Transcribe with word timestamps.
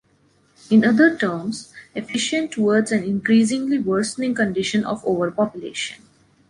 In 0.71 0.83
other 0.83 1.15
terms, 1.15 1.71
efficient 1.93 2.51
towards 2.51 2.91
an 2.91 3.03
increasingly 3.03 3.77
worsening 3.77 4.33
condition 4.33 4.83
of 4.83 5.05
overpopulation. 5.05 6.01